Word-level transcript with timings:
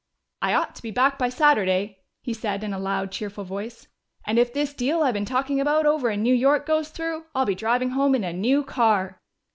"I 0.41 0.55
ought 0.55 0.73
to 0.77 0.81
be 0.81 0.89
back 0.89 1.19
by 1.19 1.29
Saturday," 1.29 1.99
he 2.23 2.33
said 2.33 2.63
in 2.63 2.73
a 2.73 2.79
loud, 2.79 3.11
cheerful 3.11 3.43
voice. 3.43 3.87
"And 4.25 4.39
if 4.39 4.51
this 4.51 4.73
deal 4.73 5.03
I've 5.03 5.13
been 5.13 5.25
talking 5.25 5.61
about 5.61 5.85
over 5.85 6.09
in 6.09 6.23
New 6.23 6.33
York 6.33 6.65
goes 6.65 6.89
through, 6.89 7.25
I'll 7.35 7.45
be 7.45 7.53
driving 7.53 7.91
home 7.91 8.15
in 8.15 8.23
a 8.23 8.33
new 8.33 8.63
car." 8.63 9.21